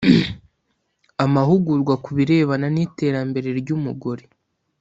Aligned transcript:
Amahugurwa 1.23 1.93
kubirebana 2.03 2.67
n’ 2.75 2.77
iterambere 2.85 3.49
ry’umugore 3.59 4.23